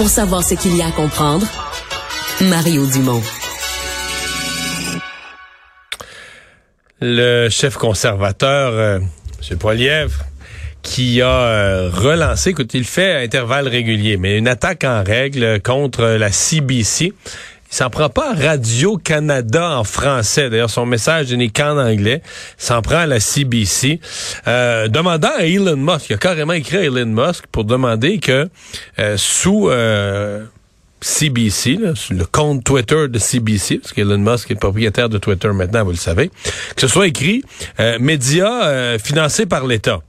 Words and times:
Pour 0.00 0.08
savoir 0.08 0.42
ce 0.42 0.54
qu'il 0.54 0.74
y 0.78 0.80
a 0.80 0.86
à 0.86 0.92
comprendre, 0.92 1.46
Mario 2.40 2.86
Dumont. 2.86 3.20
Le 7.02 7.50
chef 7.50 7.76
conservateur, 7.76 8.72
euh, 8.72 8.98
M. 9.50 9.58
Poilievre, 9.58 10.24
qui 10.80 11.20
a 11.20 11.28
euh, 11.28 11.90
relancé, 11.92 12.48
écoute, 12.48 12.72
il 12.72 12.84
fait 12.84 13.12
à 13.12 13.18
intervalles 13.18 13.68
réguliers, 13.68 14.16
mais 14.16 14.38
une 14.38 14.48
attaque 14.48 14.84
en 14.84 15.04
règle 15.04 15.60
contre 15.60 16.06
la 16.06 16.32
CBC. 16.32 17.12
Il 17.70 17.76
s'en 17.76 17.88
prend 17.88 18.08
pas 18.08 18.32
à 18.32 18.34
Radio-Canada 18.34 19.78
en 19.78 19.84
français. 19.84 20.50
D'ailleurs, 20.50 20.70
son 20.70 20.86
message 20.86 21.32
n'est 21.32 21.50
qu'en 21.50 21.78
anglais. 21.78 22.20
Il 22.58 22.64
s'en 22.64 22.82
prend 22.82 22.96
à 22.96 23.06
la 23.06 23.20
CBC. 23.20 24.00
Euh, 24.48 24.88
demandant 24.88 25.30
à 25.38 25.44
Elon 25.44 25.76
Musk, 25.76 26.10
il 26.10 26.14
a 26.14 26.18
carrément 26.18 26.52
écrit 26.52 26.78
à 26.78 26.82
Elon 26.82 27.06
Musk 27.06 27.44
pour 27.52 27.64
demander 27.64 28.18
que 28.18 28.48
euh, 28.98 29.16
sous 29.16 29.68
euh, 29.68 30.44
CBC, 31.00 31.78
le 32.10 32.24
compte 32.24 32.64
Twitter 32.64 33.06
de 33.08 33.18
CBC, 33.18 33.78
parce 33.78 33.92
qu'Elon 33.92 34.18
Musk 34.18 34.50
est 34.50 34.56
propriétaire 34.56 35.08
de 35.08 35.18
Twitter 35.18 35.48
maintenant, 35.48 35.84
vous 35.84 35.92
le 35.92 35.96
savez, 35.96 36.28
que 36.74 36.80
ce 36.80 36.88
soit 36.88 37.06
écrit 37.06 37.44
euh, 37.78 37.98
médias 38.00 38.98
financés 38.98 39.46
par 39.46 39.66
l'État 39.66 40.00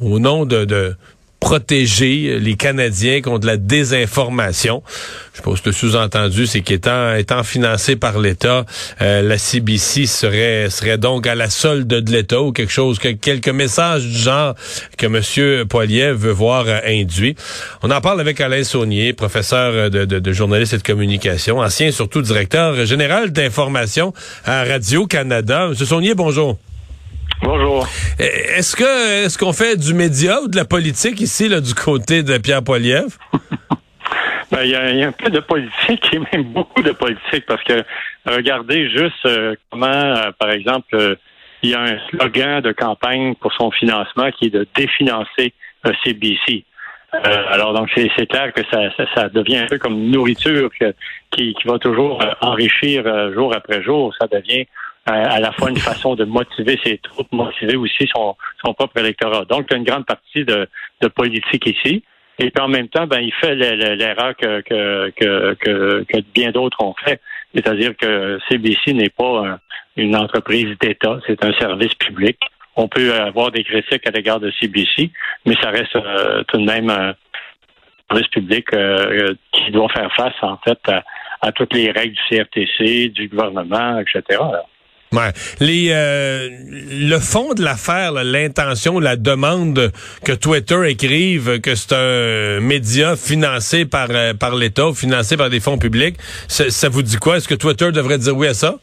au 0.00 0.18
nom 0.18 0.46
de, 0.46 0.64
de, 0.64 0.96
protéger 1.40 2.38
les 2.38 2.54
Canadiens 2.54 3.22
contre 3.22 3.46
la 3.46 3.56
désinformation. 3.56 4.82
Je 5.34 5.40
pense 5.40 5.62
que 5.62 5.70
le 5.70 5.72
sous-entendu, 5.72 6.46
c'est 6.46 6.60
qu'étant 6.60 7.14
étant 7.14 7.42
financé 7.42 7.96
par 7.96 8.18
l'État, 8.18 8.66
euh, 9.00 9.22
la 9.22 9.38
CBC 9.38 10.06
serait 10.06 10.68
serait 10.68 10.98
donc 10.98 11.26
à 11.26 11.34
la 11.34 11.48
solde 11.48 11.88
de 11.88 12.12
l'État 12.12 12.42
ou 12.42 12.52
quelque 12.52 12.72
chose, 12.72 12.98
que, 12.98 13.08
quelques 13.08 13.48
messages 13.48 14.06
du 14.06 14.18
genre 14.18 14.54
que 14.98 15.06
M. 15.06 15.66
Poilier 15.66 16.12
veut 16.12 16.30
voir 16.30 16.66
euh, 16.68 16.78
induit. 16.86 17.34
On 17.82 17.90
en 17.90 18.00
parle 18.02 18.20
avec 18.20 18.40
Alain 18.40 18.62
Saunier, 18.62 19.14
professeur 19.14 19.90
de, 19.90 20.04
de, 20.04 20.18
de 20.18 20.32
journaliste 20.32 20.74
et 20.74 20.78
de 20.78 20.82
communication, 20.82 21.58
ancien 21.58 21.90
surtout 21.90 22.20
directeur 22.20 22.84
général 22.84 23.32
d'information 23.32 24.12
à 24.44 24.64
Radio-Canada. 24.64 25.68
M. 25.70 25.74
Saunier, 25.74 26.14
bonjour. 26.14 26.58
Bonjour. 27.42 27.86
Eh, 28.18 28.24
est-ce 28.58 28.76
que 28.76 29.24
est-ce 29.24 29.38
qu'on 29.38 29.54
fait 29.54 29.76
du 29.76 29.94
média 29.94 30.42
ou 30.42 30.48
de 30.48 30.56
la 30.56 30.66
politique 30.66 31.20
ici, 31.20 31.48
là, 31.48 31.60
du 31.60 31.74
côté 31.74 32.22
de 32.22 32.36
Pierre 32.38 32.62
Poilievre? 32.62 33.16
Ben, 34.50 34.64
il 34.64 34.70
y, 34.70 34.74
a, 34.74 35.06
un 35.06 35.12
peu 35.12 35.30
de 35.30 35.38
politique 35.38 36.12
et 36.12 36.18
même 36.18 36.42
beaucoup 36.52 36.82
de 36.82 36.90
politique 36.90 37.46
parce 37.46 37.62
que 37.62 37.84
regardez 38.26 38.90
juste 38.90 39.24
euh, 39.24 39.54
comment, 39.70 39.86
euh, 39.86 40.32
par 40.40 40.50
exemple, 40.50 40.88
euh, 40.94 41.14
il 41.62 41.70
y 41.70 41.74
a 41.74 41.82
un 41.82 41.98
slogan 42.08 42.60
de 42.60 42.72
campagne 42.72 43.36
pour 43.36 43.52
son 43.52 43.70
financement 43.70 44.32
qui 44.32 44.46
est 44.46 44.50
de 44.50 44.66
définancer 44.74 45.54
CBC. 46.02 46.64
alors 47.12 47.74
donc 47.74 47.90
c'est 47.94 48.26
clair 48.26 48.52
que 48.52 48.62
ça, 48.72 48.80
ça, 49.14 49.28
devient 49.28 49.58
un 49.58 49.66
peu 49.66 49.78
comme 49.78 49.92
une 49.92 50.10
nourriture 50.10 50.68
qui, 51.30 51.54
qui 51.54 51.68
va 51.68 51.78
toujours 51.78 52.20
enrichir 52.40 53.04
jour 53.32 53.54
après 53.54 53.84
jour. 53.84 54.12
Ça 54.20 54.26
devient 54.26 54.66
à 55.06 55.40
la 55.40 55.52
fois 55.52 55.70
une 55.70 55.78
façon 55.78 56.14
de 56.14 56.24
motiver 56.24 56.78
ses 56.84 56.98
troupes, 56.98 57.32
motiver 57.32 57.76
aussi 57.76 58.08
son, 58.14 58.36
son 58.64 58.74
propre 58.74 58.98
électorat. 58.98 59.44
Donc, 59.46 59.66
il 59.68 59.72
y 59.72 59.74
a 59.74 59.78
une 59.78 59.84
grande 59.84 60.06
partie 60.06 60.44
de, 60.44 60.68
de 61.00 61.08
politique 61.08 61.66
ici. 61.66 62.04
Et 62.38 62.50
puis 62.50 62.62
en 62.62 62.68
même 62.68 62.88
temps, 62.88 63.06
ben, 63.06 63.20
il 63.20 63.32
fait 63.34 63.54
l'erreur 63.54 64.34
que, 64.34 64.62
que, 64.62 65.10
que, 65.10 66.04
que, 66.04 66.20
bien 66.32 66.52
d'autres 66.52 66.82
ont 66.82 66.94
fait. 67.04 67.20
C'est-à-dire 67.54 67.94
que 67.96 68.38
CBC 68.48 68.94
n'est 68.94 69.10
pas 69.10 69.58
une 69.96 70.16
entreprise 70.16 70.74
d'État, 70.80 71.18
c'est 71.26 71.44
un 71.44 71.52
service 71.54 71.94
public. 71.94 72.38
On 72.76 72.88
peut 72.88 73.12
avoir 73.14 73.50
des 73.50 73.62
critiques 73.62 74.06
à 74.06 74.10
l'égard 74.10 74.40
de 74.40 74.50
CBC, 74.58 75.10
mais 75.44 75.54
ça 75.60 75.70
reste 75.70 75.94
euh, 75.96 76.42
tout 76.44 76.56
de 76.56 76.64
même 76.64 76.88
un 76.88 77.14
service 78.08 78.28
public 78.28 78.66
euh, 78.72 79.34
qui 79.52 79.70
doit 79.70 79.88
faire 79.90 80.10
face, 80.14 80.34
en 80.40 80.56
fait, 80.58 80.78
à, 81.42 81.52
toutes 81.52 81.74
les 81.74 81.90
règles 81.90 82.14
du 82.14 82.38
CRTC, 82.38 83.08
du 83.08 83.28
gouvernement, 83.28 83.98
etc. 83.98 84.40
Les, 85.58 85.88
euh, 85.90 86.48
le 86.88 87.18
fond 87.18 87.52
de 87.54 87.64
l'affaire, 87.64 88.12
l'intention, 88.12 89.00
la 89.00 89.16
demande 89.16 89.90
que 90.24 90.30
Twitter 90.30 90.88
écrive 90.88 91.60
que 91.60 91.74
c'est 91.74 91.96
un 91.96 92.60
média 92.60 93.16
financé 93.16 93.86
par, 93.86 94.06
euh, 94.10 94.34
par 94.34 94.54
l'État 94.54 94.92
financé 94.94 95.36
par 95.36 95.50
des 95.50 95.58
fonds 95.58 95.78
publics, 95.78 96.14
ça, 96.46 96.88
vous 96.88 97.02
dit 97.02 97.16
quoi? 97.16 97.38
Est-ce 97.38 97.48
que 97.48 97.56
Twitter 97.56 97.90
devrait 97.90 98.18
dire 98.18 98.36
oui 98.36 98.46
à 98.46 98.54
ça? 98.54 98.76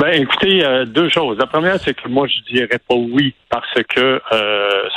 Ben, 0.00 0.20
écoutez, 0.20 0.64
euh, 0.64 0.84
deux 0.84 1.08
choses. 1.10 1.38
La 1.38 1.46
première, 1.46 1.78
c'est 1.78 1.94
que 1.94 2.08
moi, 2.08 2.26
je 2.26 2.52
dirais 2.52 2.80
pas 2.88 2.96
oui 2.96 3.36
parce 3.48 3.72
que 3.88 4.20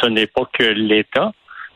ce 0.01 0.07
n'est 0.07 0.25
pas 0.25 0.50
que 0.51 0.63
l'État. 0.63 1.31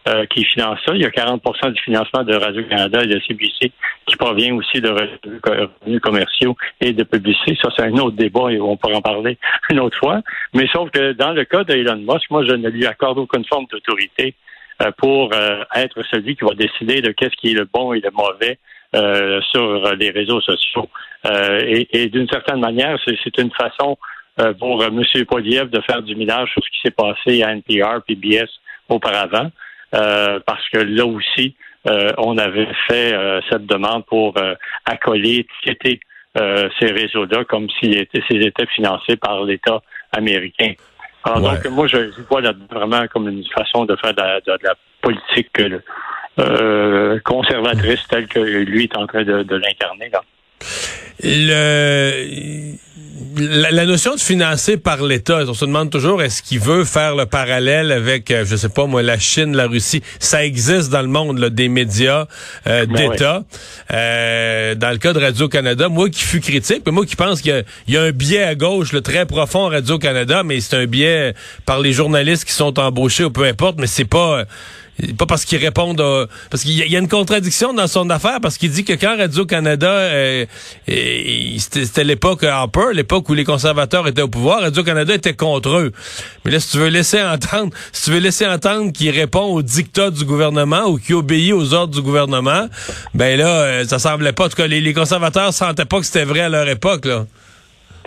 Euh, 0.07 0.25
qui 0.27 0.45
finance 0.45 0.79
ça. 0.85 0.95
Il 0.95 1.01
y 1.01 1.05
a 1.05 1.09
40% 1.09 1.73
du 1.73 1.81
financement 1.81 2.23
de 2.23 2.33
Radio-Canada 2.33 3.03
et 3.03 3.07
de 3.07 3.19
CBC 3.19 3.73
qui 4.05 4.15
provient 4.15 4.55
aussi 4.55 4.79
de 4.79 4.89
revenus 4.89 5.99
commerciaux 5.99 6.55
et 6.79 6.93
de 6.93 7.03
publicité. 7.03 7.57
Ça, 7.61 7.69
c'est 7.75 7.83
un 7.83 7.93
autre 7.97 8.15
débat 8.15 8.49
et 8.49 8.61
on 8.61 8.77
pourra 8.77 8.95
en 8.95 9.01
parler 9.01 9.37
une 9.69 9.81
autre 9.81 9.97
fois. 9.97 10.21
Mais 10.53 10.67
sauf 10.71 10.89
que 10.91 11.11
dans 11.11 11.33
le 11.33 11.43
cas 11.43 11.65
d'Elon 11.65 11.97
Musk, 11.97 12.31
moi, 12.31 12.45
je 12.45 12.53
ne 12.53 12.69
lui 12.69 12.85
accorde 12.85 13.17
aucune 13.17 13.43
forme 13.43 13.65
d'autorité 13.69 14.35
euh, 14.81 14.89
pour 14.97 15.31
euh, 15.33 15.63
être 15.75 16.01
celui 16.09 16.37
qui 16.37 16.45
va 16.45 16.55
décider 16.55 17.01
de 17.01 17.11
qu'est-ce 17.11 17.35
qui 17.35 17.51
est 17.51 17.55
le 17.55 17.65
bon 17.65 17.91
et 17.91 17.99
le 17.99 18.09
mauvais 18.11 18.57
sur 19.51 19.95
les 19.95 20.09
réseaux 20.09 20.41
sociaux. 20.41 20.89
et, 21.23 21.87
et 21.91 22.07
d'une 22.07 22.27
certaine 22.27 22.59
manière, 22.59 22.97
c'est 23.05 23.37
une 23.37 23.51
façon 23.51 23.99
pour 24.59 24.83
M. 24.83 25.03
Poliev 25.27 25.69
de 25.69 25.79
faire 25.81 26.01
du 26.01 26.15
minage 26.15 26.49
sur 26.53 26.63
ce 26.63 26.69
qui 26.69 26.79
s'est 26.85 26.95
passé 26.95 27.43
à 27.43 27.53
NPR, 27.53 28.01
PBS 28.07 28.49
auparavant. 28.87 29.51
Euh, 29.95 30.39
parce 30.45 30.67
que 30.69 30.77
là 30.77 31.05
aussi, 31.05 31.55
euh, 31.87 32.11
on 32.17 32.37
avait 32.37 32.67
fait 32.87 33.13
euh, 33.13 33.41
cette 33.49 33.65
demande 33.65 34.05
pour 34.05 34.35
accoler, 34.85 35.45
étiqueter 35.63 35.99
ces 36.35 36.91
réseaux-là 36.91 37.43
comme 37.43 37.67
s'ils 37.69 37.97
étaient, 37.97 38.21
étaient 38.29 38.65
financés 38.67 39.17
par 39.17 39.43
l'État 39.43 39.81
américain. 40.13 40.73
Alors, 41.25 41.41
Donc, 41.41 41.65
moi, 41.65 41.87
je 41.87 41.97
vois 42.29 42.39
là 42.39 42.53
vraiment 42.71 43.05
comme 43.07 43.27
une 43.27 43.43
façon 43.45 43.83
de 43.83 43.95
faire 43.97 44.13
de 44.13 44.51
la, 44.63 44.75
politique 45.01 45.49
conservatrice 47.25 48.07
telle 48.07 48.27
que 48.27 48.39
lui 48.39 48.83
est 48.83 48.95
en 48.95 49.07
train 49.07 49.23
de, 49.23 49.43
de 49.43 49.55
l'incarner. 49.55 50.11
Le 51.23 52.77
la, 53.37 53.85
notion 53.85 54.15
de 54.15 54.19
financer 54.19 54.77
par 54.77 55.03
l'État, 55.03 55.43
on 55.47 55.53
se 55.53 55.65
demande 55.65 55.89
toujours 55.89 56.21
est-ce 56.21 56.41
qu'il 56.41 56.59
veut 56.59 56.83
faire 56.83 57.15
le 57.15 57.25
parallèle 57.25 57.91
avec, 57.91 58.31
euh, 58.31 58.45
je 58.45 58.55
sais 58.55 58.69
pas 58.69 58.85
moi, 58.85 59.01
la 59.01 59.19
Chine, 59.19 59.55
la 59.55 59.67
Russie? 59.67 60.01
Ça 60.19 60.45
existe 60.45 60.89
dans 60.89 61.01
le 61.01 61.07
monde 61.07 61.39
là, 61.39 61.49
des 61.49 61.69
médias 61.69 62.25
euh, 62.67 62.85
ben 62.85 63.11
d'État. 63.11 63.43
Euh, 63.91 64.75
dans 64.75 64.91
le 64.91 64.97
cas 64.97 65.13
de 65.13 65.19
Radio 65.19 65.47
Canada, 65.47 65.89
moi 65.89 66.09
qui 66.09 66.21
fus 66.21 66.39
critique, 66.39 66.87
moi 66.87 67.05
qui 67.05 67.15
pense 67.15 67.41
qu'il 67.41 67.63
y, 67.87 67.97
a 67.97 68.01
un 68.01 68.11
biais 68.11 68.43
à 68.43 68.55
gauche, 68.55 68.91
le 68.91 69.01
très 69.01 69.25
profond 69.25 69.67
Radio 69.67 69.97
Canada, 69.97 70.43
mais 70.43 70.59
c'est 70.59 70.75
un 70.75 70.85
biais 70.85 71.33
par 71.65 71.79
les 71.79 71.93
journalistes 71.93 72.45
qui 72.45 72.53
sont 72.53 72.79
embauchés 72.79 73.23
ou 73.23 73.31
peu 73.31 73.43
importe, 73.43 73.77
mais 73.79 73.87
c'est 73.87 74.05
pas 74.05 74.45
pas 75.17 75.25
parce 75.25 75.45
qu'ils 75.45 75.59
répondent 75.59 76.01
parce 76.49 76.63
qu'il 76.63 76.73
y, 76.73 76.95
a 76.95 76.99
une 76.99 77.07
contradiction 77.07 77.73
dans 77.73 77.87
son 77.87 78.09
affaire 78.09 78.39
parce 78.41 78.57
qu'il 78.57 78.71
dit 78.71 78.83
que 78.83 78.93
quand 78.93 79.17
Radio 79.17 79.45
Canada 79.45 79.89
euh, 79.89 80.45
c'était 80.87 82.03
l'époque 82.03 82.43
Harper, 82.43 82.93
l'époque 82.93 83.29
où 83.29 83.33
les 83.33 83.43
conservateurs 83.43 84.07
étaient 84.07 84.21
au 84.21 84.27
pouvoir, 84.27 84.61
Radio 84.61 84.83
Canada 84.83 85.13
était 85.13 85.33
contre 85.33 85.77
eux. 85.77 85.91
Mais 86.45 86.51
là 86.51 86.59
si 86.59 86.71
tu 86.71 86.77
veux 86.77 86.89
laisser 86.89 87.21
entendre, 87.21 87.73
si 87.91 88.05
tu 88.05 88.11
veux 88.11 88.19
laisser 88.19 88.45
entendre 88.45 88.91
qu'il 88.91 89.09
répond 89.11 89.43
aux 89.43 89.61
dictats 89.61 90.11
du 90.11 90.25
gouvernement 90.25 90.85
ou 90.85 90.97
qu'il 90.97 91.15
obéit 91.15 91.53
aux 91.53 91.73
ordres 91.73 91.93
du 91.93 92.01
gouvernement, 92.01 92.67
ben 93.13 93.37
là 93.37 93.47
euh, 93.47 93.83
ça 93.85 93.99
semblait 93.99 94.33
pas 94.33 94.45
en 94.45 94.49
tout 94.49 94.57
cas 94.57 94.67
les, 94.67 94.81
les 94.81 94.93
conservateurs 94.93 95.53
sentaient 95.53 95.85
pas 95.85 95.99
que 95.99 96.05
c'était 96.05 96.25
vrai 96.25 96.41
à 96.41 96.49
leur 96.49 96.67
époque 96.67 97.05
là. 97.05 97.25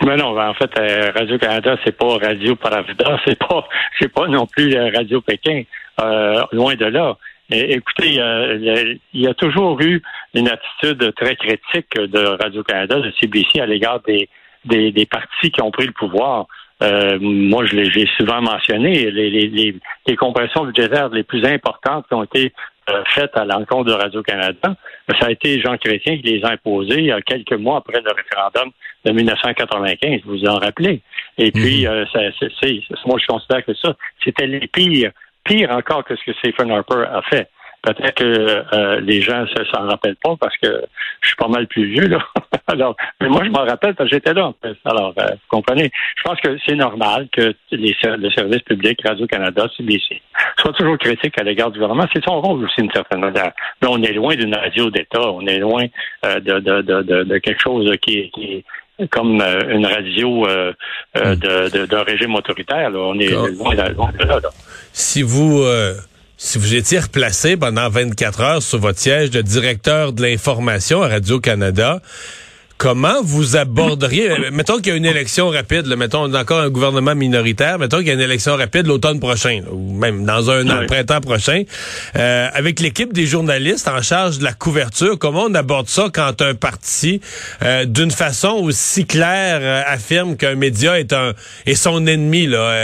Mais 0.01 0.17
non, 0.17 0.33
ben, 0.33 0.49
en 0.49 0.53
fait, 0.53 0.71
euh, 0.77 1.11
Radio 1.15 1.37
Canada, 1.37 1.77
c'est 1.83 1.95
pas 1.95 2.17
Radio 2.17 2.55
Paravida, 2.55 3.19
c'est 3.25 3.37
pas, 3.37 3.65
c'est 3.99 4.11
pas 4.11 4.27
non 4.27 4.45
plus 4.47 4.75
Radio 4.93 5.21
Pékin. 5.21 5.63
Euh, 6.01 6.43
loin 6.51 6.75
de 6.75 6.85
là. 6.85 7.17
écoutez, 7.51 8.15
il 8.15 9.21
y 9.21 9.27
a 9.27 9.33
toujours 9.35 9.79
eu 9.81 10.01
une 10.33 10.49
attitude 10.49 11.13
très 11.15 11.35
critique 11.35 11.95
de 11.95 12.41
Radio-Canada, 12.41 12.99
de 12.99 13.11
CBC 13.19 13.59
à 13.59 13.65
l'égard 13.65 13.99
des, 14.01 14.27
des, 14.65 14.91
des, 14.91 15.05
partis 15.05 15.51
qui 15.51 15.61
ont 15.61 15.71
pris 15.71 15.85
le 15.85 15.91
pouvoir. 15.91 16.47
Euh, 16.81 17.17
moi, 17.21 17.65
je 17.65 17.75
l'ai 17.75 18.07
souvent 18.17 18.41
mentionné, 18.41 19.09
les, 19.11 19.29
les, 19.29 19.75
les, 20.07 20.15
compressions 20.15 20.65
budgétaires 20.65 21.09
les 21.09 21.23
plus 21.23 21.45
importantes 21.45 22.05
qui 22.07 22.13
ont 22.13 22.23
été 22.23 22.51
euh, 22.89 23.03
faites 23.07 23.37
à 23.37 23.45
l'encontre 23.45 23.85
de 23.85 23.93
Radio-Canada, 23.93 24.75
ça 25.19 25.27
a 25.27 25.31
été 25.31 25.61
Jean 25.61 25.77
Chrétien 25.77 26.17
qui 26.17 26.23
les 26.23 26.43
a 26.43 26.49
imposées 26.49 27.13
euh, 27.13 27.19
quelques 27.25 27.53
mois 27.53 27.77
après 27.77 28.01
le 28.01 28.11
référendum 28.11 28.71
de 29.05 29.11
1995, 29.11 30.21
vous 30.25 30.31
vous 30.31 30.45
en 30.45 30.57
rappelez. 30.57 31.01
Et 31.37 31.51
puis, 31.51 31.85
mhm. 31.85 32.05
moi, 33.05 33.17
je 33.19 33.27
considère 33.27 33.63
que 33.63 33.73
ça, 33.75 33.95
c'était 34.23 34.47
les 34.47 34.67
pires 34.67 35.11
pire 35.43 35.71
encore 35.71 36.03
que 36.03 36.15
ce 36.15 36.23
que 36.23 36.33
Stephen 36.33 36.71
Harper 36.71 37.05
a 37.11 37.21
fait. 37.23 37.49
Peut-être 37.83 38.15
que 38.15 38.99
les 39.01 39.21
gens 39.21 39.41
ne 39.41 39.65
s'en 39.65 39.87
rappellent 39.87 40.15
pas 40.23 40.37
parce 40.39 40.55
que 40.55 40.85
je 41.19 41.27
suis 41.27 41.35
pas 41.35 41.49
mal 41.49 41.67
plus 41.67 41.85
vieux, 41.85 42.07
là. 42.07 42.19
Alors, 42.67 42.95
mais 43.19 43.27
moi, 43.27 43.43
je 43.43 43.49
m'en 43.49 43.65
rappelle 43.65 43.93
parce 43.93 44.09
que 44.09 44.15
j'étais 44.15 44.33
là, 44.33 44.47
en 44.47 44.55
fait. 44.61 44.77
Alors, 44.85 45.13
vous 45.13 45.37
comprenez, 45.49 45.91
je 46.15 46.23
pense 46.23 46.39
que 46.39 46.57
c'est 46.65 46.75
normal 46.75 47.27
que 47.33 47.53
les, 47.71 47.93
le 48.03 48.29
service 48.31 48.61
public, 48.61 49.01
Radio-Canada, 49.05 49.67
CBC, 49.75 50.21
soit 50.59 50.71
toujours 50.71 50.97
critique 50.97 51.37
à 51.37 51.43
l'égard 51.43 51.71
du 51.71 51.79
gouvernement. 51.79 52.07
C'est 52.13 52.23
son 52.23 52.39
rôle 52.39 52.63
aussi, 52.63 52.81
d'une 52.81 52.91
certaine 52.91 53.19
manière. 53.19 53.51
Mais 53.81 53.89
on 53.91 54.01
est 54.01 54.13
loin 54.13 54.33
d'une 54.35 54.55
radio 54.55 54.89
d'État. 54.89 55.29
On 55.29 55.45
est 55.45 55.59
loin 55.59 55.83
de, 56.23 56.39
de, 56.39 56.81
de, 56.81 57.23
de, 57.23 57.37
quelque 57.39 57.61
chose 57.61 57.91
qui 58.01 58.31
est 58.39 58.63
comme 59.09 59.41
euh, 59.41 59.75
une 59.75 59.85
radio 59.85 60.47
euh, 60.47 60.73
euh, 61.17 61.35
hmm. 61.35 61.85
d'un 61.87 62.03
régime 62.03 62.35
autoritaire. 62.35 62.91
On 62.93 63.19
est 63.19 63.29
loin, 63.29 63.73
de 63.73 64.23
là. 64.25 64.39
Si 64.91 65.21
vous 65.21 65.63
si 66.37 66.57
vous 66.57 66.75
étiez 66.75 66.99
replacé 66.99 67.55
pendant 67.55 67.89
24 67.89 68.41
heures 68.41 68.61
sur 68.61 68.79
votre 68.79 68.99
siège 68.99 69.31
de 69.31 69.41
directeur 69.41 70.11
de 70.11 70.23
l'information 70.23 71.01
à 71.01 71.07
Radio-Canada, 71.07 72.01
Comment 72.83 73.21
vous 73.23 73.55
aborderiez, 73.55 74.29
euh, 74.29 74.49
mettons 74.51 74.75
qu'il 74.75 74.87
y 74.87 74.91
a 74.91 74.95
une 74.97 75.05
élection 75.05 75.47
rapide, 75.47 75.85
là, 75.85 75.95
mettons 75.95 76.25
encore 76.35 76.59
un 76.59 76.69
gouvernement 76.69 77.15
minoritaire, 77.15 77.79
mettons 77.79 77.99
qu'il 77.99 78.07
y 78.07 78.09
a 78.09 78.13
une 78.13 78.19
élection 78.19 78.57
rapide 78.57 78.87
l'automne 78.87 79.21
prochain, 79.21 79.61
ou 79.71 79.93
même 79.93 80.25
dans 80.25 80.51
un 80.51 80.69
an, 80.69 80.85
printemps 80.85 81.21
prochain, 81.21 81.63
euh, 82.17 82.49
avec 82.53 82.81
l'équipe 82.81 83.13
des 83.13 83.25
journalistes 83.25 83.87
en 83.87 84.01
charge 84.01 84.39
de 84.39 84.43
la 84.43 84.51
couverture, 84.51 85.17
comment 85.17 85.45
on 85.45 85.55
aborde 85.55 85.87
ça 85.87 86.09
quand 86.13 86.41
un 86.41 86.55
parti, 86.55 87.21
euh, 87.61 87.85
d'une 87.85 88.11
façon 88.11 88.49
aussi 88.49 89.05
claire, 89.05 89.85
affirme 89.87 90.35
qu'un 90.35 90.55
média 90.55 90.99
est 90.99 91.13
un 91.13 91.31
est 91.65 91.75
son 91.75 92.05
ennemi 92.05 92.47
là, 92.47 92.75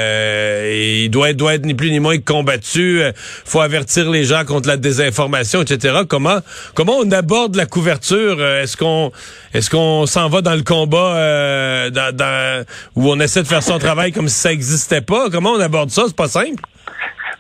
et 0.64 1.04
il 1.04 1.10
doit 1.10 1.32
être, 1.32 1.36
doit 1.36 1.56
être 1.56 1.66
ni 1.66 1.74
plus 1.74 1.92
ni 1.92 2.00
moins 2.00 2.20
combattu, 2.20 3.02
faut 3.44 3.60
avertir 3.60 4.10
les 4.10 4.24
gens 4.24 4.46
contre 4.46 4.70
la 4.70 4.78
désinformation, 4.78 5.62
etc. 5.62 6.04
Comment 6.08 6.40
comment 6.74 7.00
on 7.00 7.12
aborde 7.12 7.58
la 7.58 7.66
couverture 7.66 8.42
Est-ce 8.42 8.78
qu'on 8.78 9.12
est-ce 9.54 9.70
qu'on 9.70 9.89
on 9.90 10.06
s'en 10.06 10.30
va 10.30 10.42
dans 10.42 10.56
le 10.56 10.64
combat 10.64 11.16
euh, 11.16 12.64
où 12.96 13.10
on 13.10 13.20
essaie 13.20 13.42
de 13.42 13.48
faire 13.48 13.64
son 13.64 13.80
travail 13.80 14.12
comme 14.12 14.28
si 14.28 14.40
ça 14.40 14.50
n'existait 14.50 15.02
pas? 15.02 15.30
Comment 15.30 15.52
on 15.52 15.60
aborde 15.60 15.90
ça? 15.90 16.04
C'est 16.08 16.16
pas 16.16 16.28
simple? 16.28 16.62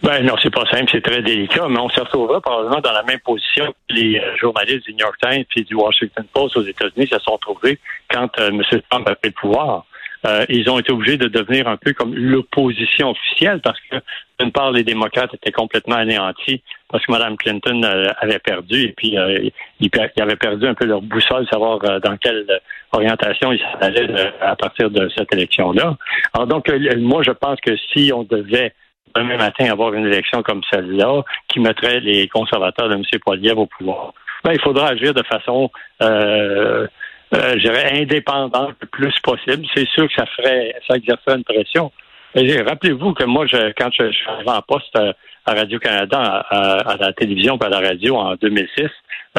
Ben 0.02 0.26
non, 0.26 0.36
c'est 0.42 0.54
pas 0.54 0.66
simple, 0.72 0.90
c'est 0.92 1.04
très 1.04 1.22
délicat, 1.22 1.68
mais 1.68 1.80
on 1.80 1.90
se 1.90 2.00
retrouvera 2.00 2.40
probablement 2.40 2.80
dans 2.80 2.94
la 2.94 3.04
même 3.04 3.20
position 3.20 3.66
que 3.68 3.96
les 3.96 4.18
euh, 4.18 4.38
journalistes 4.38 4.86
du 4.86 4.94
New 4.94 5.00
York 5.00 5.18
Times 5.22 5.44
et 5.58 5.64
du 5.64 5.76
Washington 5.76 6.26
Post 6.34 6.56
aux 6.56 6.64
États-Unis 6.64 7.08
se 7.08 7.20
sont 7.20 7.38
trouvés 7.38 7.78
quand 8.10 8.30
euh, 8.40 8.48
M. 8.48 8.62
Trump 8.90 9.08
a 9.10 9.16
pris 9.16 9.30
le 9.30 9.32
pouvoir. 9.32 9.86
Euh, 10.26 10.46
ils 10.50 10.70
ont 10.70 10.80
été 10.80 10.92
obligés 10.92 11.18
de 11.18 11.28
devenir 11.28 11.68
un 11.68 11.78
peu 11.78 11.94
comme 11.94 12.14
l'opposition 12.14 13.12
officielle 13.12 13.62
parce 13.62 13.80
que 13.90 13.98
d'une 14.40 14.52
part, 14.52 14.72
les 14.72 14.84
démocrates 14.84 15.34
étaient 15.34 15.52
complètement 15.52 15.96
anéantis 15.96 16.62
parce 16.90 17.06
que 17.06 17.12
Mme 17.12 17.38
Clinton 17.38 17.82
euh, 17.84 18.08
avait 18.20 18.40
perdu 18.40 18.84
et 18.84 18.94
puis 18.94 19.18
euh, 19.18 19.50
ils, 19.80 19.90
avaient 20.20 20.36
perdu 20.36 20.68
un 20.68 20.74
peu 20.74 20.86
leur 20.86 21.02
boussole, 21.02 21.48
savoir 21.50 21.80
dans 22.02 22.18
quelle 22.18 22.46
orientation 22.92 23.52
ils 23.52 23.64
allaient 23.82 24.10
à 24.42 24.56
partir 24.56 24.90
de 24.90 25.10
cette 25.16 25.34
élection-là. 25.34 25.98
Alors 26.34 26.48
donc, 26.48 26.70
moi, 26.98 27.22
je 27.24 27.32
pense 27.32 27.60
que 27.62 27.76
si 27.94 28.12
on 28.14 28.24
devait 28.24 28.74
demain 29.16 29.38
matin 29.38 29.72
avoir 29.72 29.94
une 29.94 30.06
élection 30.06 30.44
comme 30.44 30.62
celle-là, 30.72 31.24
qui 31.48 31.60
mettrait 31.60 32.00
les 32.00 32.28
conservateurs 32.28 32.90
de 32.90 32.96
M. 32.96 33.04
Poilievre 33.24 33.60
au 33.60 33.66
pouvoir, 33.66 34.14
ben, 34.44 34.54
il 34.54 34.62
faudra 34.62 34.90
agir 34.90 35.14
de 35.14 35.24
façon 35.24 35.70
euh, 36.02 36.88
euh, 37.36 37.54
je 37.54 37.60
dirais, 37.60 38.02
indépendante 38.02 38.76
le 38.82 38.88
plus 38.88 39.14
possible. 39.22 39.66
C'est 39.76 39.88
sûr 39.90 40.08
que 40.08 40.14
ça 40.16 40.26
ferait, 40.26 40.76
ça 40.88 40.96
exercerait 40.96 41.36
une 41.36 41.44
pression. 41.44 41.92
Rappelez-vous 42.36 43.14
que 43.14 43.24
moi, 43.24 43.46
je, 43.48 43.72
quand 43.78 43.90
je, 43.92 44.12
suis 44.12 44.28
arrivé 44.28 44.50
en 44.50 44.62
poste 44.62 44.96
à, 44.96 45.14
Radio-Canada, 45.46 46.46
à, 46.50 46.96
la 47.00 47.14
télévision 47.14 47.58
et 47.58 47.66
à 47.66 47.70
la 47.70 47.80
radio 47.80 48.18
en 48.18 48.36
2006, 48.36 48.88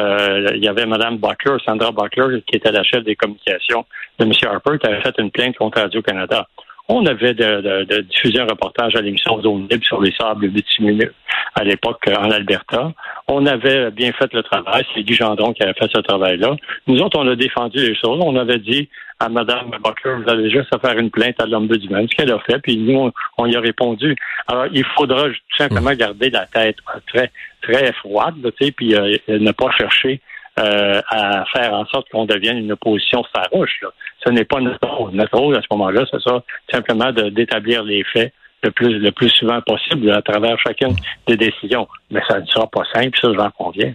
euh, 0.01 0.51
il 0.55 0.65
y 0.65 0.69
avait 0.69 0.87
Mme 0.87 1.19
Buckler, 1.19 1.57
Sandra 1.65 1.93
Buckler, 1.93 2.43
qui 2.47 2.57
était 2.57 2.73
la 2.73 2.83
chef 2.83 3.05
des 3.05 3.15
communications 3.15 3.85
de 4.19 4.25
M. 4.25 4.33
Harper, 4.45 4.79
qui 4.79 4.87
avait 4.89 5.03
fait 5.03 5.15
une 5.19 5.31
plainte 5.31 5.57
contre 5.57 5.81
Radio-Canada. 5.81 6.49
On 6.93 7.07
avait 7.07 7.35
de, 7.35 8.01
diffusé 8.01 8.41
un 8.41 8.47
reportage 8.47 8.97
à 8.97 9.01
l'émission 9.01 9.41
Zone 9.41 9.69
Libre 9.71 9.85
sur 9.85 10.03
les 10.03 10.13
sables 10.13 10.49
bitumineux 10.49 11.15
à 11.55 11.63
l'époque 11.63 12.03
en 12.09 12.33
Alberta. 12.33 12.93
On 13.29 13.47
avait 13.47 13.93
bien 13.93 14.11
fait 14.11 14.33
le 14.33 14.43
travail. 14.43 14.85
C'est 14.93 15.05
Guy 15.05 15.15
Gendron 15.15 15.53
qui 15.53 15.63
avait 15.63 15.75
fait 15.75 15.89
ce 15.95 16.01
travail-là. 16.01 16.57
Nous 16.89 17.01
autres, 17.01 17.17
on 17.21 17.29
a 17.29 17.37
défendu 17.37 17.79
les 17.79 17.95
choses. 17.95 18.19
On 18.21 18.35
avait 18.35 18.59
dit 18.59 18.89
à 19.21 19.29
Mme 19.29 19.71
Buckler, 19.85 20.15
vous 20.25 20.29
avez 20.29 20.51
juste 20.51 20.75
à 20.75 20.81
faire 20.81 20.99
une 20.99 21.11
plainte 21.11 21.41
à 21.41 21.47
l'ombudsman, 21.47 22.09
ce 22.11 22.17
qu'elle 22.17 22.33
a 22.33 22.39
fait, 22.41 22.59
puis 22.59 22.77
nous, 22.79 23.13
on, 23.39 23.47
y 23.47 23.55
a 23.55 23.61
répondu. 23.61 24.17
Alors, 24.49 24.67
il 24.73 24.85
faudra 24.97 25.29
tout 25.29 25.57
simplement 25.59 25.93
garder 25.93 26.31
la 26.31 26.47
tête 26.47 26.79
très, 27.07 27.31
très 27.61 27.93
froide, 27.93 28.35
tu 28.43 28.65
sais, 28.65 28.73
puis 28.73 28.95
euh, 28.95 29.17
ne 29.29 29.53
pas 29.53 29.71
chercher 29.73 30.21
euh, 30.61 31.01
à 31.09 31.45
faire 31.53 31.73
en 31.73 31.87
sorte 31.87 32.09
qu'on 32.11 32.27
devienne 32.27 32.59
une 32.59 32.73
opposition 32.73 33.25
farouche. 33.35 33.81
Ce 34.25 34.31
n'est 34.31 34.45
pas 34.45 34.61
notre 34.61 34.87
rôle. 34.87 35.13
Notre 35.13 35.39
rôle 35.39 35.57
à 35.57 35.63
ce 35.63 35.67
moment-là, 35.71 36.05
c'est 36.11 36.21
ça, 36.21 36.43
simplement 36.71 37.13
d'établir 37.13 37.83
les 37.83 38.05
faits 38.05 38.33
le 38.63 38.71
plus, 38.71 38.99
le 38.99 39.11
plus 39.11 39.31
souvent 39.31 39.61
possible 39.63 40.11
à 40.11 40.21
travers 40.23 40.59
chacune 40.59 40.95
des 41.27 41.37
décisions. 41.37 41.89
Mais 42.11 42.21
ça 42.29 42.41
ne 42.41 42.47
sera 42.47 42.67
pas 42.67 42.83
simple, 42.93 43.19
ça, 43.19 43.29
j'en 43.33 43.51
conviens. 43.51 43.93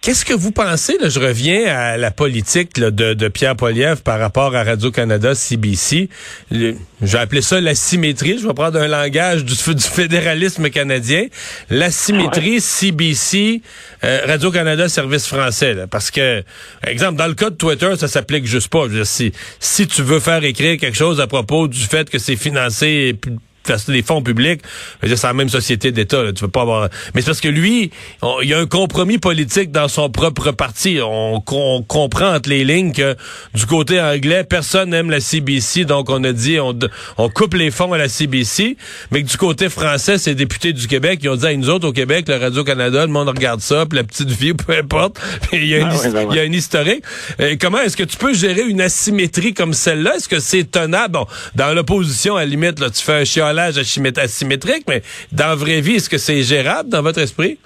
Qu'est-ce 0.00 0.24
que 0.24 0.34
vous 0.34 0.52
pensez, 0.52 0.96
là, 0.98 1.08
je 1.08 1.18
reviens 1.18 1.66
à 1.66 1.96
la 1.96 2.12
politique 2.12 2.74
de, 2.74 3.14
de, 3.14 3.28
Pierre 3.28 3.56
Poliev 3.56 4.02
par 4.02 4.20
rapport 4.20 4.54
à 4.54 4.62
Radio-Canada, 4.62 5.34
CBC. 5.34 6.08
J'ai 6.52 7.18
appelé 7.18 7.42
ça 7.42 7.60
la 7.60 7.74
symétrie. 7.74 8.38
Je 8.38 8.46
vais 8.46 8.54
prendre 8.54 8.78
un 8.78 8.86
langage 8.86 9.44
du, 9.44 9.54
du 9.54 9.82
fédéralisme 9.82 10.70
canadien. 10.70 11.26
La 11.70 11.90
symétrie 11.90 12.60
CBC, 12.60 13.62
euh, 14.04 14.20
Radio-Canada, 14.26 14.88
service 14.88 15.26
français. 15.26 15.74
parce 15.90 16.12
que, 16.12 16.44
exemple, 16.86 17.16
dans 17.16 17.26
le 17.26 17.34
cas 17.34 17.50
de 17.50 17.56
Twitter, 17.56 17.92
ça 17.98 18.06
s'applique 18.06 18.46
juste 18.46 18.68
pas. 18.68 18.84
si, 19.02 19.32
si 19.58 19.88
tu 19.88 20.02
veux 20.02 20.20
faire 20.20 20.44
écrire 20.44 20.78
quelque 20.78 20.96
chose 20.96 21.20
à 21.20 21.26
propos 21.26 21.66
du 21.66 21.80
fait 21.80 22.08
que 22.08 22.20
c'est 22.20 22.36
financé 22.36 23.18
des 23.88 24.02
fonds 24.02 24.22
publics, 24.22 24.60
c'est 25.02 25.22
la 25.22 25.32
même 25.32 25.48
société 25.48 25.92
d'État. 25.92 26.32
Tu 26.34 26.42
veux 26.44 26.50
pas 26.50 26.62
avoir. 26.62 26.88
Mais 27.14 27.20
c'est 27.20 27.26
parce 27.26 27.40
que 27.40 27.48
lui, 27.48 27.90
il 28.42 28.48
y 28.48 28.54
a 28.54 28.58
un 28.58 28.66
compromis 28.66 29.18
politique 29.18 29.70
dans 29.70 29.88
son 29.88 30.10
propre 30.10 30.52
parti. 30.52 30.98
On, 31.02 31.40
comprend 31.40 32.34
entre 32.34 32.48
les 32.48 32.64
lignes 32.64 32.92
que 32.92 33.16
du 33.54 33.66
côté 33.66 34.00
anglais, 34.00 34.44
personne 34.44 34.90
n'aime 34.90 35.10
la 35.10 35.20
CBC, 35.20 35.84
donc 35.84 36.10
on 36.10 36.22
a 36.24 36.32
dit 36.32 36.58
on, 36.60 36.76
on 37.18 37.28
coupe 37.28 37.54
les 37.54 37.70
fonds 37.70 37.92
à 37.92 37.98
la 37.98 38.08
CBC. 38.08 38.76
Mais 39.10 39.22
que 39.22 39.28
du 39.28 39.36
côté 39.36 39.68
français, 39.68 40.18
c'est 40.18 40.34
députés 40.34 40.72
du 40.72 40.86
Québec 40.86 41.20
qui 41.20 41.28
ont 41.28 41.36
dit 41.36 41.46
à 41.46 41.54
nous 41.54 41.70
autres 41.70 41.88
au 41.88 41.92
Québec, 41.92 42.26
le 42.28 42.36
Radio 42.36 42.64
Canada, 42.64 43.00
le 43.06 43.12
monde 43.12 43.28
regarde 43.28 43.60
ça, 43.60 43.86
puis 43.86 43.98
la 43.98 44.04
petite 44.04 44.30
vie, 44.30 44.54
peu 44.54 44.76
importe. 44.76 45.20
il 45.52 45.66
y 45.66 45.74
a, 45.74 45.78
une, 45.78 45.88
ah 45.90 46.08
ben 46.12 46.28
il 46.30 46.36
y 46.36 46.38
a 46.38 46.44
une 46.44 46.54
historique. 46.54 47.02
Et 47.38 47.56
comment 47.56 47.80
est-ce 47.80 47.96
que 47.96 48.04
tu 48.04 48.16
peux 48.16 48.34
gérer 48.34 48.62
une 48.62 48.80
asymétrie 48.80 49.54
comme 49.54 49.72
celle-là? 49.72 50.16
Est-ce 50.16 50.28
que 50.28 50.40
c'est 50.40 50.70
tenable? 50.70 51.14
Bon, 51.14 51.26
dans 51.54 51.74
l'opposition, 51.74 52.36
à 52.36 52.40
la 52.40 52.46
limite, 52.46 52.80
là, 52.80 52.90
tu 52.90 53.02
fais 53.02 53.20
un 53.20 53.24
chialage 53.56 53.78
asymétrique, 54.18 54.84
mais 54.88 55.02
dans 55.32 55.48
la 55.48 55.54
vraie 55.54 55.80
vie, 55.80 55.96
est-ce 55.96 56.10
que 56.10 56.18
c'est 56.18 56.42
gérable 56.42 56.88
dans 56.88 57.02
votre 57.02 57.20
esprit? 57.20 57.58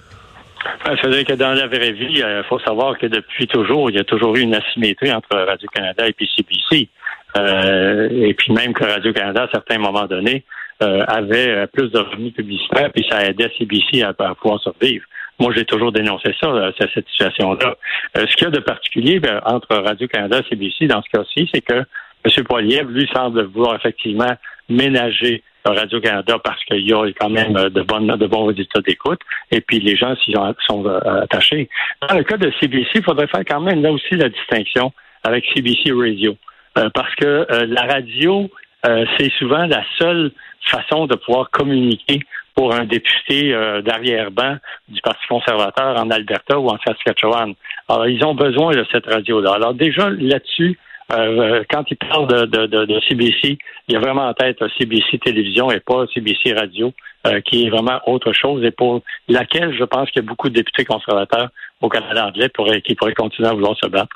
C'est-à-dire 0.84 1.25
que 1.25 1.32
dans 1.34 1.54
la 1.54 1.66
vraie 1.66 1.92
vie, 1.92 2.16
il 2.16 2.23
euh, 2.23 2.42
faut 2.44 2.59
savoir 2.61 2.99
que 2.99 3.06
depuis 3.06 3.47
toujours, 3.47 3.90
il 3.90 3.97
y 3.97 4.00
a 4.00 4.04
toujours 4.04 4.37
eu 4.37 4.40
une 4.40 4.54
asymétrie 4.54 5.12
entre 5.12 5.37
Radio-Canada 5.37 6.06
et 6.06 6.14
CBC. 6.37 6.88
Euh, 7.37 8.09
et 8.11 8.35
puis 8.35 8.52
même 8.52 8.73
que 8.73 8.85
Radio-Canada, 8.85 9.44
à 9.44 9.49
certains 9.50 9.78
moments 9.78 10.06
donnés, 10.06 10.44
euh, 10.82 11.04
avait 11.06 11.66
plus 11.68 11.90
de 11.90 11.99
revenus 11.99 12.32
publicitaires, 12.35 12.90
puis 12.92 13.06
ça 13.09 13.25
aidait 13.25 13.50
CBC 13.59 14.02
à, 14.02 14.14
pouvoir 14.35 14.61
survivre. 14.61 15.04
Moi, 15.38 15.52
j'ai 15.56 15.64
toujours 15.64 15.92
dénoncé 15.92 16.35
ça, 16.40 16.70
cette 16.78 17.09
situation-là. 17.09 17.76
ce 18.14 18.37
qu'il 18.37 18.44
y 18.44 18.49
a 18.49 18.50
de 18.50 18.61
particulier 18.61 19.20
ben, 19.20 19.40
entre 19.44 19.75
Radio-Canada 19.76 20.40
et 20.40 20.49
CBC 20.49 20.87
dans 20.87 21.02
ce 21.02 21.09
cas-ci, 21.11 21.49
c'est 21.52 21.62
que 21.62 21.85
M. 22.25 22.44
Poiliev, 22.44 22.90
lui, 22.90 23.09
semble 23.14 23.44
vouloir 23.44 23.76
effectivement 23.76 24.35
ménager 24.68 25.42
Radio-Canada 25.64 26.38
parce 26.43 26.62
qu'il 26.64 26.88
y 26.88 26.93
a 26.93 27.05
quand 27.19 27.29
même 27.29 27.57
euh, 27.57 27.69
de, 27.69 27.83
bonnes, 27.83 28.07
de 28.07 28.26
bons 28.26 28.47
résultats 28.47 28.81
d'écoute 28.81 29.21
et 29.50 29.61
puis 29.61 29.81
les 29.81 29.97
gens 29.97 30.14
s'y 30.17 30.33
sont 30.69 30.87
euh, 30.87 31.23
attachés. 31.23 31.69
Dans 32.07 32.17
le 32.17 32.25
cas 32.25 32.37
de 32.37 32.50
CBC, 32.61 32.88
il 32.95 33.02
faudrait 33.02 33.26
faire 33.26 33.45
quand 33.47 33.61
même 33.61 33.83
là 33.83 33.93
aussi 33.93 34.17
la 34.17 34.29
distinction 34.29 34.93
avec 35.23 35.45
CBC 35.55 35.93
Radio 35.93 36.37
euh, 36.79 36.88
parce 36.95 37.14
que 37.17 37.47
la 37.50 37.83
radio, 37.83 38.50
c'est 39.19 39.31
souvent 39.38 39.67
la 39.67 39.85
seule 39.99 40.31
façon 40.62 41.07
de 41.07 41.14
pouvoir 41.17 41.50
communiquer 41.50 42.21
pour 42.55 42.75
un 42.75 42.85
député 42.85 43.52
d'arrière-ban 43.85 44.57
du 44.88 45.00
Parti 45.02 45.26
conservateur 45.29 46.00
en 46.00 46.09
Alberta 46.11 46.59
ou 46.59 46.69
en 46.69 46.79
Saskatchewan. 46.87 47.55
Alors, 47.88 48.07
ils 48.09 48.25
ont 48.25 48.35
besoin 48.35 48.73
de 48.73 48.87
cette 48.90 49.07
radio-là. 49.07 49.52
Alors, 49.55 49.75
déjà, 49.75 50.09
là-dessus, 50.09 50.79
euh, 51.12 51.64
quand 51.71 51.85
il 51.90 51.97
parle 51.97 52.29
de, 52.29 52.67
de, 52.67 52.85
de, 52.85 53.00
CBC, 53.09 53.59
il 53.88 53.93
y 53.93 53.97
a 53.97 54.00
vraiment 54.00 54.29
en 54.29 54.35
tête 54.35 54.59
CBC 54.79 55.19
Télévision 55.19 55.71
et 55.71 55.81
pas 55.81 56.07
CBC 56.14 56.52
Radio, 56.52 56.93
euh, 57.26 57.40
qui 57.40 57.67
est 57.67 57.71
vraiment 57.71 58.00
autre 58.07 58.33
chose 58.33 58.64
et 58.64 58.71
pour 58.71 59.02
laquelle 59.29 59.76
je 59.76 59.85
pense 59.85 60.11
qu'il 60.11 60.23
y 60.23 60.25
a 60.25 60.29
beaucoup 60.29 60.49
de 60.49 60.55
députés 60.55 60.85
conservateurs 60.85 61.49
au 61.81 61.88
Canada 61.88 62.26
anglais 62.26 62.50
qui 62.85 62.95
pourraient 62.95 63.14
continuer 63.14 63.49
à 63.49 63.52
vouloir 63.52 63.76
se 63.83 63.88
battre. 63.88 64.14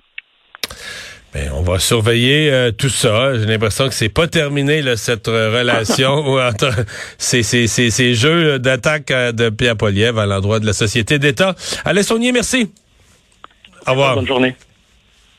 Ben, 1.33 1.51
on 1.53 1.63
va 1.63 1.81
surveiller 1.81 2.53
euh, 2.53 2.71
tout 2.71 2.89
ça. 2.89 3.37
J'ai 3.37 3.47
l'impression 3.47 3.89
que 3.89 3.95
c'est 3.95 4.09
pas 4.09 4.29
terminé 4.29 4.83
là, 4.83 4.97
cette 4.97 5.27
relation 5.27 6.37
entre 6.39 6.71
ces, 7.19 7.43
ces, 7.43 7.67
ces, 7.67 7.91
ces 7.91 8.15
jeux 8.15 8.61
d'attaque 8.61 9.09
de 9.09 9.51
Pierre 9.51 9.77
Poliev 9.77 10.17
à 10.19 10.27
l'endroit 10.27 10.61
de 10.61 10.67
la 10.67 10.73
société 10.73 11.19
d'État. 11.19 11.57
Alain 11.85 12.05
Saunier, 12.05 12.31
merci. 12.31 12.73
Au 13.87 13.91
revoir. 13.91 14.15
Bonne 14.15 14.27
journée. 14.27 14.55